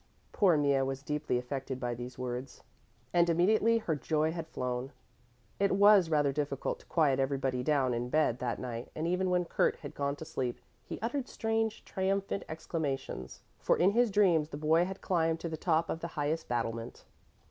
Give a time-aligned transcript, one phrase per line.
[0.31, 2.63] Poor Mea was deeply affected by these words,
[3.13, 4.91] and immediately her joy had flown.
[5.59, 9.45] It was rather difficult to quiet everybody down in bed that night and even when
[9.45, 14.57] Kurt had gone to sleep he uttered strange triumphant exclamations, for in his dreams the
[14.57, 17.05] boy had climbed to the top of the highest battlement.